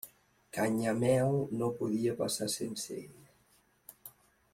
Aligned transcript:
Canyamel 0.57 1.35
no 1.59 1.67
podia 1.81 2.15
passar 2.23 2.47
sense 2.55 2.99
ella. 3.01 4.11